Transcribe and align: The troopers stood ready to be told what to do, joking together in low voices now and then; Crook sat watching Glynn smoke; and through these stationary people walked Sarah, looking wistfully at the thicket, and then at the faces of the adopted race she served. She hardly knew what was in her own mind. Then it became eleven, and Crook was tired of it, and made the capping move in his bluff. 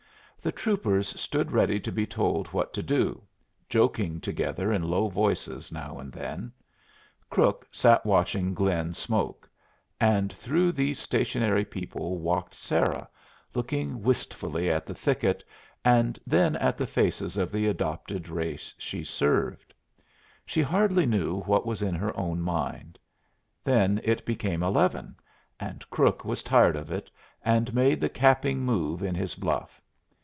The 0.43 0.51
troopers 0.51 1.09
stood 1.21 1.51
ready 1.51 1.79
to 1.81 1.91
be 1.91 2.07
told 2.07 2.47
what 2.47 2.73
to 2.73 2.81
do, 2.81 3.21
joking 3.69 4.19
together 4.19 4.73
in 4.73 4.81
low 4.89 5.07
voices 5.07 5.71
now 5.71 5.99
and 5.99 6.11
then; 6.11 6.51
Crook 7.29 7.67
sat 7.69 8.03
watching 8.07 8.55
Glynn 8.55 8.95
smoke; 8.95 9.47
and 9.99 10.33
through 10.33 10.71
these 10.71 10.97
stationary 10.97 11.63
people 11.63 12.17
walked 12.17 12.55
Sarah, 12.55 13.07
looking 13.53 14.01
wistfully 14.01 14.67
at 14.67 14.87
the 14.87 14.95
thicket, 14.95 15.43
and 15.85 16.17
then 16.25 16.55
at 16.55 16.75
the 16.75 16.87
faces 16.87 17.37
of 17.37 17.51
the 17.51 17.67
adopted 17.67 18.27
race 18.27 18.73
she 18.79 19.03
served. 19.03 19.75
She 20.43 20.63
hardly 20.63 21.05
knew 21.05 21.41
what 21.41 21.67
was 21.67 21.83
in 21.83 21.93
her 21.93 22.17
own 22.17 22.41
mind. 22.41 22.97
Then 23.63 24.01
it 24.03 24.25
became 24.25 24.63
eleven, 24.63 25.17
and 25.59 25.87
Crook 25.91 26.25
was 26.25 26.41
tired 26.41 26.75
of 26.77 26.89
it, 26.91 27.11
and 27.45 27.75
made 27.75 28.01
the 28.01 28.09
capping 28.09 28.61
move 28.65 29.03
in 29.03 29.13
his 29.13 29.35
bluff. 29.35 29.79